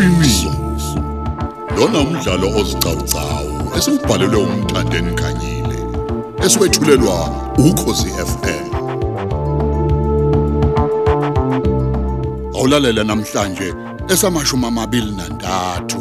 [0.00, 0.50] iqiniso.
[1.76, 5.78] Lona umdlalo ozicawucawu esibhalelwe umthandeni khanyile
[6.44, 7.16] eswetshulelwa
[7.58, 8.66] ukhosi FM
[12.56, 13.74] awulalela namhlanje
[14.08, 15.98] esamashumi amabili nantathu.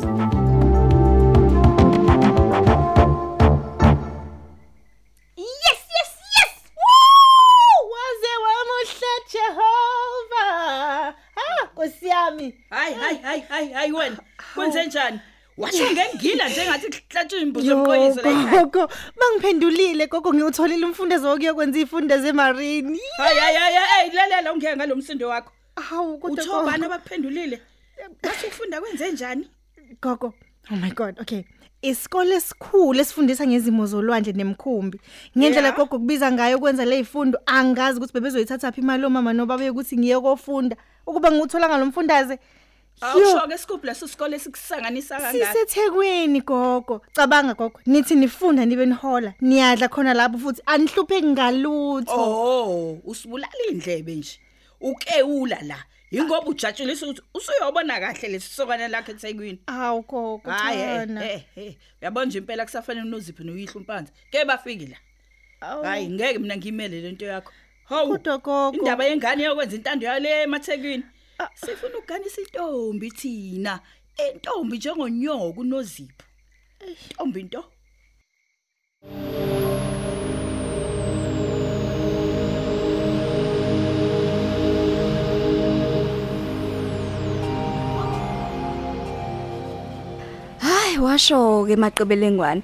[13.59, 14.17] Hayi hayi hayi hayi wena
[14.55, 15.19] kwenze njani
[15.57, 21.79] washo ngengila njengathi kuhlatshwe imbuzi Yo, yokuqoyisa la ekhaya gogo, bangiphendulile gogo ngiyotholile umfundezo wokuyokwenza
[21.79, 22.99] ifundo zemarini.
[23.17, 25.51] hayi hayi hayi hayi lalela ungeke ngalomsindo wakho
[25.89, 26.93] Hawu kodwa uthobani gogo.
[26.93, 27.61] abaphendulile
[28.23, 29.47] base ufunda kwenze njani
[30.01, 30.33] gogo.
[30.71, 31.19] Oh my god.
[31.21, 31.41] Okay.
[31.81, 34.99] Isikole esikhulu esifundisa ngezimo zolwandle nemkhumbi.
[35.37, 35.77] Ngendlela Yeah.
[35.77, 40.19] gogo kubiza ngayo ukwenza le ifundo angazi ukuthi bebezoyithatha phi imali omama noba beyukuthi ngiye
[40.19, 40.75] kofunda
[41.07, 42.39] ukuba nguthola ngalomfundaze.
[43.01, 45.53] Awusho ke isikubhu leso sikole esikusanganisa kangaka?
[45.53, 47.01] Sisethekwini gogo.
[47.13, 47.79] Cabanga gogo.
[47.85, 49.33] Nithi nifunda nibe nihola.
[49.41, 50.61] Niyadla khona lapho futhi.
[50.65, 52.13] Anihlupheki ngalutho.
[52.13, 54.39] Oh usibulala indlebe nje.
[54.81, 55.83] Ukewula la.
[56.11, 59.59] Ingoba ujatshulisa ukuthi usuyobona kahle lesisokana lakhe eThekwini?
[59.67, 61.41] Awu gogo khona
[62.01, 64.97] uyabona nje impela kusafanele unoziphi noyihlo umpanza ke bafiki la.
[65.83, 67.51] Hayi ngeke mina ngimele lento yakho.
[67.85, 68.19] Hawu
[68.73, 71.03] indaba yengane yokwenza intando yale emathekwini.
[71.55, 73.79] Sifuna ukuganisa intombi thina
[74.17, 76.23] entombi njengonyoka unozipho
[77.09, 77.63] intombi into
[90.59, 92.61] Hayi washo ke maqebelengwane.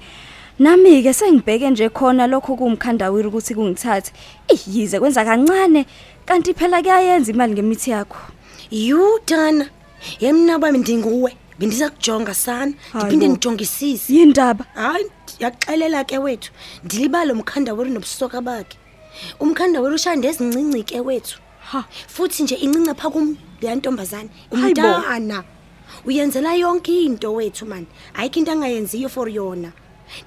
[0.60, 4.12] Nami ke sengibheke nje khona lokho kumkhandawiri ukuthi kungithathe.
[4.48, 5.86] Eh yize kwenza kancane
[6.26, 8.35] kanti phela kuyayenza imali ngemithi yakho.
[8.72, 9.70] Yudana.
[10.20, 11.38] Yemna bami ndinguwe.
[11.60, 12.66] Bendisakujonga sana.
[12.94, 13.28] Ndiphinde Hayibo.
[13.34, 14.14] nijongisise.
[14.14, 14.66] Yindaba.
[14.74, 15.06] Hayi,
[15.40, 16.52] yakuxelela ke wethu.
[16.84, 18.78] Ndilibala umkhanda weri nobusoka bakhe.
[19.40, 21.40] Umkhanda weri ushande ezincinci ke wethu.
[21.72, 21.86] Ha.
[22.08, 24.30] Futhi nje incinca pha kum le ntombazane.
[24.52, 24.82] Hayibo.
[24.82, 25.44] Umntana.
[26.06, 27.86] Uyenzela yonke into wethu man.
[28.14, 29.72] Ayikho into angayenziyo for yona.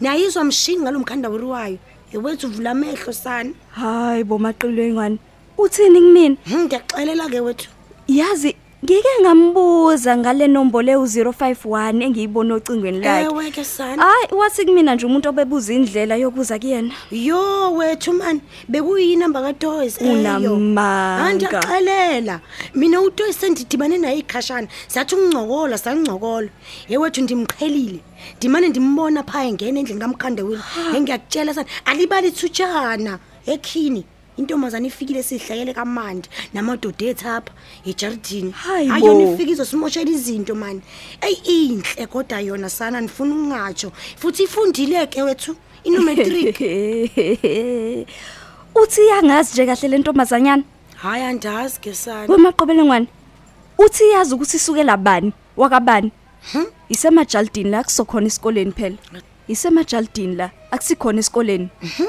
[0.01, 1.79] Nayizwa mshini ngalomkhanda weri wayo.
[2.13, 3.53] Yewethu uvula amehlo sana.
[3.71, 5.19] Hayi bo maqebelengwane.
[5.59, 6.37] Uthini kumina?
[6.49, 7.69] Hm, Ndiyakuxelela ke wethu.
[8.09, 13.25] Yazi ngike ngambuza ngale nombolo e051 engiyibona ocingweni lakhe.
[13.25, 14.03] Ewe ke sana.
[14.03, 16.91] Hayi wathi kumina nje umuntu obebuza indlela yokuza kuyena.
[17.11, 21.27] Yo wethu man bekuyinamba kaToys Unamanga.
[21.27, 22.41] Andiyaxelela
[22.75, 26.49] mina uToys sendidibane naye ikhashana sathi ungcokola sancokola
[26.89, 28.01] yewethu ndimqhelile
[28.37, 30.63] ndimane ndimbona pha engena endlini kamkhanda wini
[30.97, 34.05] engiyakutshela sana alibali thutshana ekhini
[34.39, 37.53] intombazane ifikile sihlekele kamandi namadoda ethu apha
[37.87, 38.55] ejardini
[38.95, 40.81] ayona ifika izosimoshela izinto mani
[41.27, 46.59] eyi inhle kodwa yona sana ndifuna ukungatsho futhi ifundile ke wethu inomatric
[48.83, 50.63] Uthi yangazi nje kahle le ntombazanyana.
[50.97, 53.07] hayi andazi ke sana Wemaqobelengwane.
[53.79, 55.33] Uthi yazi ukuthi isukela bani?
[55.57, 56.13] Wakabani?
[56.53, 56.67] Hm?
[56.89, 58.97] Isemajaldini la kusokhona esikoleni phela.
[59.49, 61.69] Isemajaldini la akusikhona esikoleni.
[61.83, 62.07] eyi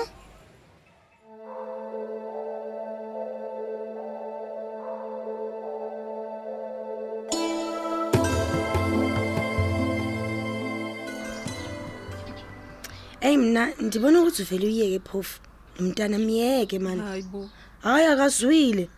[13.40, 15.40] mna ndibona ukuthi uvele uyiyeke phofu.
[15.80, 17.02] Umntana myeke mani.
[17.02, 17.50] Hayibo.
[17.82, 18.90] hayi akazwile.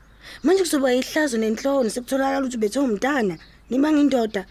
[0.44, 3.38] Manje kuzoba ihlazo nenhloni sekutholakala ukuthi ubethe umntana
[3.69, 4.46] nima ngindoda.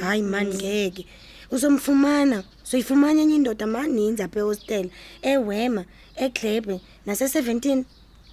[0.00, 1.06] Hayi mani ngeke.
[1.50, 4.90] Uzomfumana soyifumana enye indoda maninzi apha ehostel
[5.22, 5.84] ewema
[6.16, 7.84] eglebe nase-17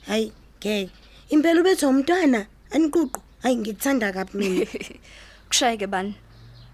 [0.08, 0.90] hayi ngeke.
[1.30, 3.20] Impela ubethe umntwana aniququ.
[3.44, 4.66] Hayi ngikuthanda kabi mina.
[5.50, 6.16] Kushayeke bani?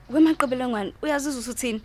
[0.09, 1.81] Wemaqobelengwane uyazizwa usuthini?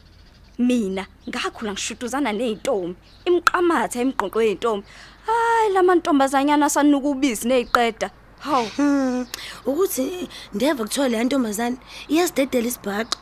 [0.68, 2.96] Mina ngakhula ngishuduzana nezintombi,
[3.28, 4.86] imqamatha emgqonqo yezintombi.
[5.26, 8.08] Hayi lamantombazanyana sanuka ubisi neziqeda.
[8.46, 8.66] Hawu.
[8.76, 9.26] Hmm,
[9.66, 11.76] ukuthi ndeva kuthiwa le ntombazane
[12.08, 13.18] iyasidedela isibhaxo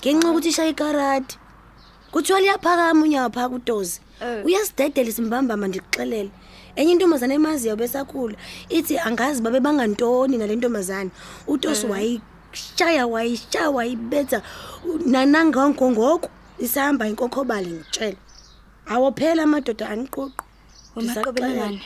[0.00, 1.38] ngenxa yokuthi ishaya ikarati.
[2.12, 4.44] Kuthiwa liyaphakama unyawo phaka utozi Eh.
[4.46, 6.30] uyasidedela isimbambama ndikuxelele
[6.76, 8.36] enye intombazane emaziyo besakhula
[8.68, 11.10] ithi angazi babe bangantoni ngale ntombazane.
[11.46, 14.42] Utosi wayishaya wayishaya wayibetha
[15.06, 16.28] nanangongongoko
[16.58, 18.16] isahamba inkokhobale ngitshela
[18.86, 20.32] awo phela amadoda aniququ
[20.98, 21.80] Wemaqobelengwane.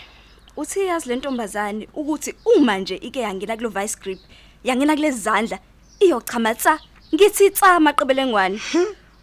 [0.56, 4.20] Uthi yazi le ntombazane ukuthi uma nje ike yangena kulo vice grip,
[4.64, 5.58] yangena kulezi zandla,
[6.00, 6.78] iyochamatsa,
[7.14, 8.60] ngithi tsa maqobelengwane.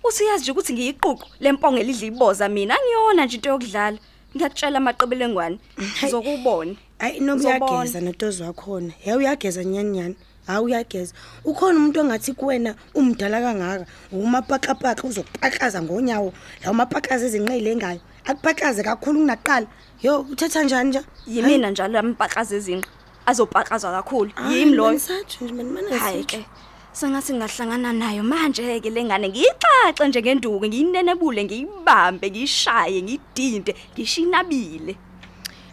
[0.04, 3.98] Uthi yazi nje ukuthi ngiyiququ lempongo elidla iboza mina, angiyona nje into yokudlala.
[4.36, 5.60] Ngiyakutshela amaqobelengwane.
[6.06, 6.76] Uzokubona.
[7.00, 10.16] hayi noma uyageza notozi wakhona ya uyageza nyani nyani
[10.50, 11.14] hawu uyageza.
[11.46, 13.86] Ukhona umuntu ongathi kuwena umdala kangaka?
[14.12, 16.34] Umapakapaka uzopakaza ngonyawo.
[16.64, 19.68] Lawo mapakaza ezinqele ngayo akupakaze kakhulu kunaqala.
[20.02, 22.90] Yo uthetha njani nje yimina njalo ampakaza ezinqa
[23.26, 24.32] azopakaza kakhulu.
[24.50, 25.00] Yimi loyo.
[25.00, 26.46] sathi nje mina mana hayi ke.
[26.94, 34.98] sengathi ngahlangana nayo manje ke lengane ngiyixaxe nje ngenduku ngiyinenebule ngiyibambe ngiyishaye ngidinde ngishinabile.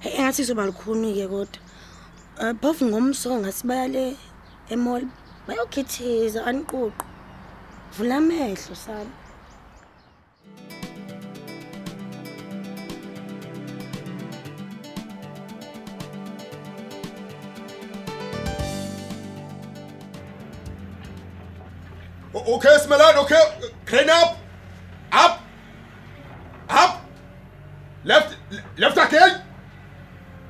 [0.05, 1.61] Engathi soba likhuni ke kodwa.
[2.41, 4.17] Eh phofu ngomso ngathi bayale
[4.71, 5.03] emall
[5.47, 7.05] bayokhithiza aniququ
[7.99, 9.11] vula amehlo sami
[22.49, 23.43] Okay, Smelan, okay.
[23.87, 24.39] Crane up.
[25.11, 25.41] Up.
[26.69, 27.03] Up.
[28.05, 28.37] Left
[28.79, 29.43] left again.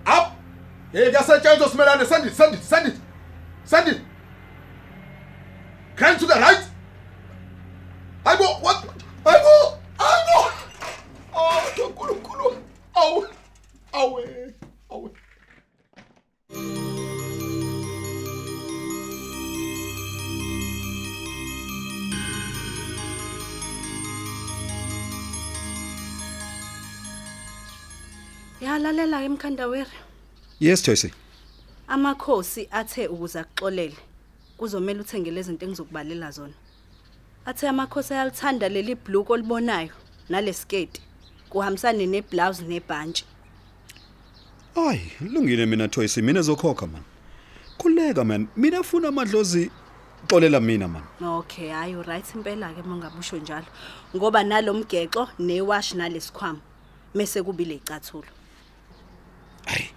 [0.05, 0.37] Up.
[0.93, 2.63] Hey, kuyasetshenzwa Smelan, send it, send it,
[28.67, 29.91] Yalalela ke Mkhandaweri.
[30.59, 31.13] Yes Joyce.
[31.89, 33.97] Amakhosi athe ukuze akuxolele
[34.59, 36.55] kuzomela uthenge lezi zinto engizokubalela zona.
[37.47, 39.93] Athe amakhosi ayalithanda leli bluku olibonayo
[40.29, 41.01] nalesiketi
[41.51, 43.25] kuhambisane neblouse nebhantshi.
[44.75, 47.05] Ay, lungile mina Joyce, mina zokhokha man.
[47.79, 49.71] Khuleka man, mina ufuna amadlozi
[50.27, 51.03] xolela mina man.
[51.23, 53.67] Okay, hayi right impela ke mangabusho njalo.
[54.17, 56.61] Ngoba nalomgexo newash nalesikhwama
[57.15, 58.36] mase kubile icathulo.
[59.67, 59.91] Hayi,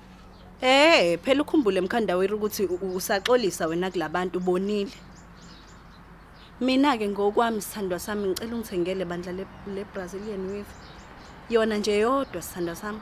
[0.61, 4.91] Eh, phela ukhumbule Mkhandaweri ukuthi u- u- usaxolisa wena kulabantu bonile.
[6.61, 9.45] Mina ke ngokwami sithandwa sami ngicela ungithengele bandla le,
[9.75, 10.73] le Brazilian weave.
[11.49, 12.99] Yona nje yodwa sithandwa sami.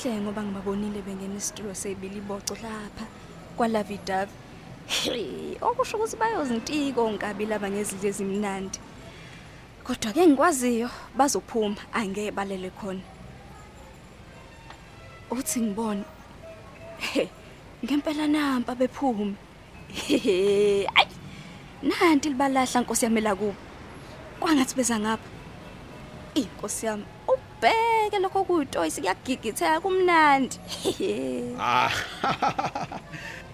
[0.00, 3.04] Kuhle ngoba ngibabonile bengena isitulo sebili iboco lapha
[3.56, 4.28] kwalavidav
[5.60, 8.78] okusho ukuthi bayozintiko onkabili abangezidle ezimnandi.
[9.84, 13.04] Kodwa ke ngikwaziyo bazophuma angeke balele khona.
[15.30, 16.04] Uthi ngibone
[16.98, 17.28] he
[17.84, 19.36] ngempela nampa bephume.
[20.96, 21.14] Ayi
[21.82, 23.54] nanti libalahla nkosi yami la kubo.
[24.40, 25.28] Kwangathi beza ngapha.
[26.34, 27.04] Inkosi yami
[28.10, 30.56] ubheke lokho kuyitoyisi kuyagigitheka kumnandi
[31.60, 31.90] ah.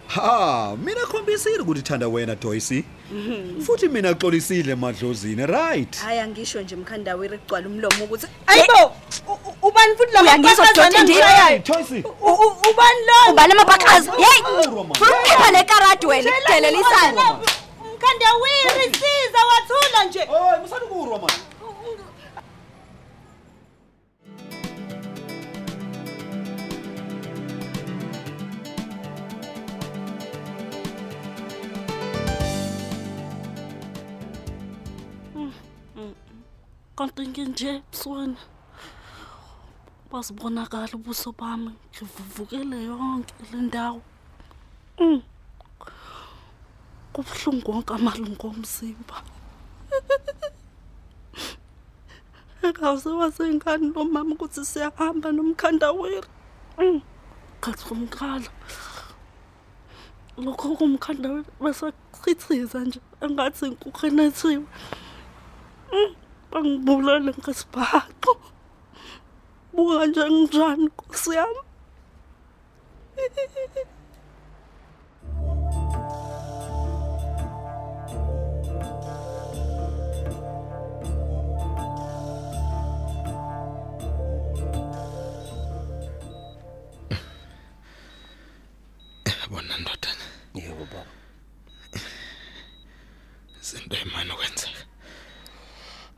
[0.07, 2.85] Ha, mina khombisile ukuthi thanda wena Joyce.
[3.67, 5.97] Futhi mina xolisile madlozini, right?
[5.97, 8.93] Hayi angisho nje Mkhandaweri kugcwala umlomo ukuthi Ayibo,
[9.63, 11.19] ubani futhi la Uyangizwa Dotty Ndini?
[11.65, 12.05] Joyce.
[12.71, 13.33] Ubani lo?
[13.33, 14.95] ubani amapakazi yeyi Urwa, man.
[14.99, 17.39] phepha lekaradi wena kudelela isana
[17.95, 20.19] Mkhandawiri siza wathula nje.
[20.19, 20.87] Hey, musani
[37.15, 37.35] kurwa man.
[37.35, 38.37] kanti nje ebusweni
[40.13, 44.03] bazibonakala ubuso bami ngivuvukele yonke le ndawo
[44.99, 45.23] Mm.
[47.13, 49.23] kubuhlungu wonke amalungu omzimba
[52.63, 56.29] engase wasengani lo mama ukuthi siyahamba nomkhandaweri
[56.79, 57.01] Mm.
[57.61, 58.49] khathi kumkhala
[60.39, 64.65] lokho kumkhandaweri besachithiza nje engathi inkukhu enethiwe
[66.51, 68.33] bangibulale ngesibhaxo
[69.75, 71.63] buka nje nginjani nkosi yami
[73.17, 73.93] Yabona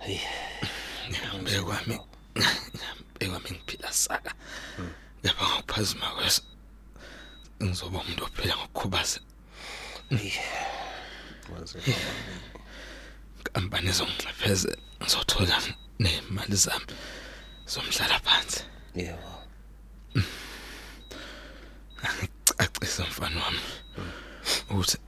[0.09, 0.21] Hey.
[1.45, 1.99] Bekwami.
[3.19, 4.33] Bekwami ngiphila saka.
[5.21, 6.43] Ngapha ngokuphazima kwesa.
[7.63, 9.21] Ngizoba umuntu ophila ngokukhubaza.
[11.53, 11.79] Wazi
[13.53, 14.73] Kampani zongixepheze
[15.03, 15.57] ngizothola
[15.99, 16.87] nemali zami
[17.73, 18.61] zomhlala phansi.
[18.95, 19.33] Yebo.
[22.03, 23.61] Angicacisa mfana wami
[24.71, 24.99] ukuthi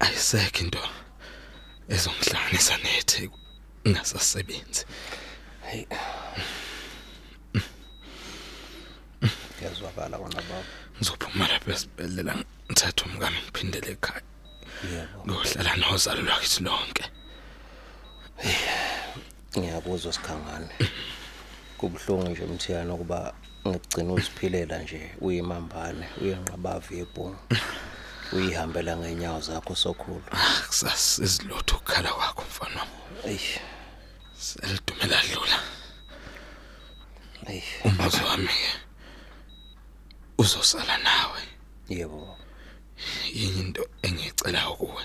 [0.00, 0.82] ayisekho into
[1.88, 3.41] ezongihlanganisa netheku
[3.86, 4.84] ngingasasebenzi
[5.62, 5.86] hey.
[9.56, 10.64] Ngiyazwakala kona baba.
[10.96, 12.34] Ngizophuma lapha esibhedlela
[12.70, 14.22] ngithathe umkami ngiphindele ekhaya.
[14.92, 15.18] Yebo.
[15.26, 17.04] Ngohlala nozalo lwakithi lonke.
[19.58, 20.74] Ngiyakuzwa sikhangane
[21.78, 23.34] kubuhlungu nje mthiyana ukuba
[23.68, 27.42] ngigcina uziphilela nje uyimambane uyenqabavi yebhungu
[28.32, 30.24] uyihambela ngeenyawo zakho sokhulu.
[30.68, 32.92] Kusasizi lutho ukukhala kwakho mfana wami.
[33.24, 33.60] Eyi
[34.42, 35.58] selidumela dlula
[37.50, 38.56] eyi umuzi wami
[40.38, 41.40] uzosala nawe?
[41.88, 42.38] Yebo.
[43.32, 45.04] Yini into engicela kuwe?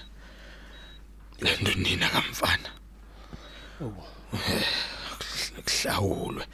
[1.41, 2.69] Lento nina kamfana.
[5.65, 6.45] Kuhlawulwe.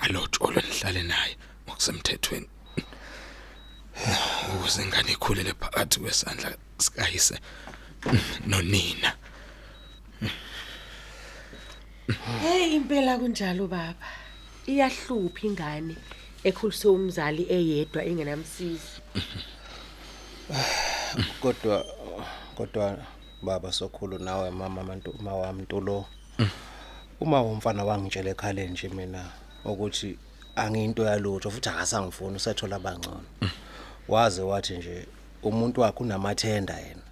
[0.00, 2.48] Alotsholwe nihlale naye ngokusemthethweni.
[4.54, 7.40] Ukuze ingane ikhulele phakathi kwesandla sikayise
[8.46, 9.16] nonina.
[12.40, 13.94] Hey impela kunjalo baba.
[14.66, 15.96] Iyahlupha ingane
[16.44, 19.00] ekhulise umzali eyedwa engenamsizi.
[21.42, 21.84] kodwa
[22.56, 22.98] kodwa
[23.42, 26.04] baba sokhulu nawe mama amantu mawami ntulo
[27.20, 29.22] uma umfana wangitshela ekhale nje mina
[29.64, 30.18] ukuthi
[30.56, 33.24] angiyinto yalutho futhi akasangifuni usethola abangcono
[34.08, 35.06] waze wathi nje
[35.42, 37.06] umuntu wakhe unamathenda yena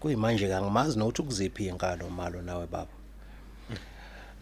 [0.00, 3.01] kuyimanje ke angimazi nokuthi ukuziphi inkalo malo nawe baba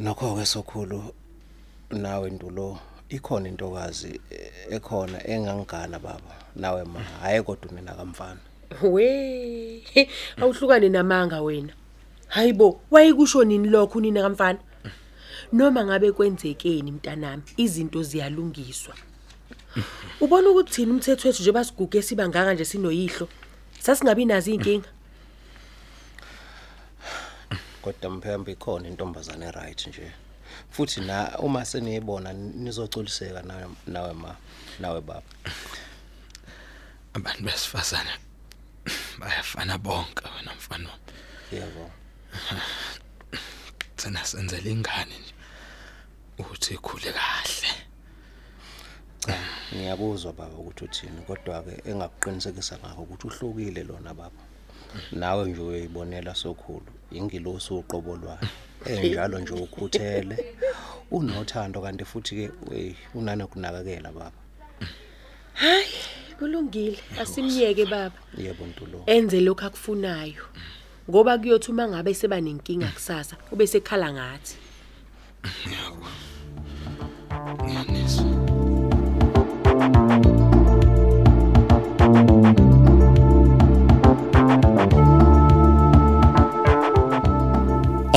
[0.01, 1.03] nokho ke sokhulu
[1.91, 2.79] nawe ntulo
[3.09, 8.41] ikhona intokazi eh, ekhona engangigana baba nawe ma hayi kodwa nina kamfana
[8.83, 9.83] We
[10.37, 11.73] awuhlukane namanga wena.
[12.29, 14.59] Hayibo, wayekusho nini lokho nina kamfana?
[15.53, 18.95] Noma ngabe kwenzekeni mntanami, izinto ziyalungiswa.
[20.21, 23.29] Ubona ukuthi thina umthetho wethu nje basiguge sibangaka nje sinoyihlo.
[23.81, 24.89] Sasingabi nazo inkinga.
[27.83, 30.13] Kodwa mphembe ikhona intombazane right nje.
[30.71, 34.37] Futhi na uma seniyibona nizoculiseka nawe nawe ma
[34.81, 35.23] nawe baba.
[37.15, 38.11] Abantu besifazane
[39.19, 40.91] bayafana bonke wena mfana.
[41.53, 41.91] Yebo.
[43.97, 45.35] Thina senzela ingane nje
[46.39, 47.73] ukuthi ikhule kahle.
[49.21, 49.39] Cha
[49.75, 54.43] ngiyakuzwa baba ukuthi uthini kodwa ke engakuqinisekisa ngakho ukuthi uhlukile lona baba.
[55.13, 58.49] Nawe nje uyibonela sokhulu ingilosi uqobo lwayo
[58.87, 60.55] enjalo nje ukhuthele
[61.11, 64.33] unothando kanti futhi ke wey unanokunakekela baba
[65.55, 65.87] Hayi,
[66.39, 66.99] kulungile.
[67.21, 68.17] Asimyeke baba.
[68.39, 70.45] yebo ntulo Enze lokho akufunayo.
[71.11, 74.57] Ngoba kuyothi uma ngabe seba nenkinga kusasa, ube sekhala ngathi.
[77.63, 78.40] ngiyanizwa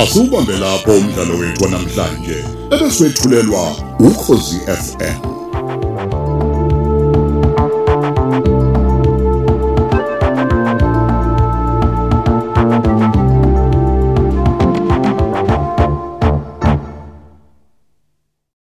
[0.04, 2.44] Asubambe lapho umdlalo wethu namhlanje.
[2.74, 5.33] Ebeswetshulelwa ukhozi FM